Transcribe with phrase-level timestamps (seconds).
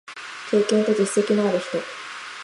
[0.49, 1.77] 経験と実績のある人